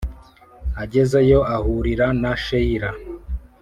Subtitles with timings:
[0.83, 2.89] agezeyo, ahurira na sheila.